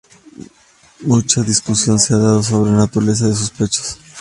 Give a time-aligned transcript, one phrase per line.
[1.01, 3.99] Mucha discusión se ha dado sobre la naturaleza de sus pechos.